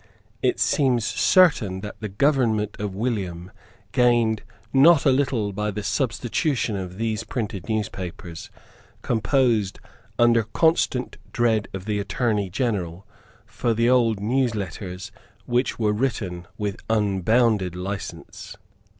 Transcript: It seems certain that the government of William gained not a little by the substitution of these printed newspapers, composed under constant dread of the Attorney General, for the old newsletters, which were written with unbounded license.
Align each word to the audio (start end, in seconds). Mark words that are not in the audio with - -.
It 0.41 0.59
seems 0.59 1.05
certain 1.05 1.81
that 1.81 1.95
the 1.99 2.09
government 2.09 2.75
of 2.79 2.95
William 2.95 3.51
gained 3.91 4.41
not 4.73 5.05
a 5.05 5.11
little 5.11 5.53
by 5.53 5.69
the 5.69 5.83
substitution 5.83 6.75
of 6.75 6.97
these 6.97 7.23
printed 7.23 7.69
newspapers, 7.69 8.49
composed 9.03 9.79
under 10.17 10.41
constant 10.41 11.17
dread 11.31 11.67
of 11.71 11.85
the 11.85 11.99
Attorney 11.99 12.49
General, 12.49 13.05
for 13.45 13.75
the 13.75 13.91
old 13.91 14.17
newsletters, 14.17 15.11
which 15.45 15.77
were 15.77 15.93
written 15.93 16.47
with 16.57 16.81
unbounded 16.89 17.75
license. 17.75 18.57